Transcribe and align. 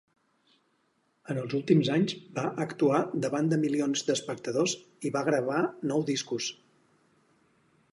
En 1.33 1.39
els 1.41 1.51
últims 1.57 1.91
anys 1.95 2.15
va 2.37 2.45
actuar 2.65 3.03
davant 3.27 3.53
de 3.53 3.61
milions 3.67 4.03
d'espectadors 4.09 4.75
i 5.11 5.15
va 5.19 5.25
gravar 5.31 5.63
nou 5.93 6.05
discos. 6.11 6.51